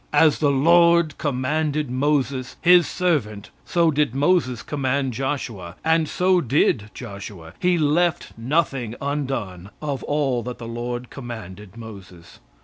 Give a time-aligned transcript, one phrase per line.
[0.11, 6.89] ]"As the Lord commanded Moses, his servant, so did Moses command Joshua, and so did
[6.95, 12.39] Joshua; he left nothing undone of all that the Lord commanded Moses.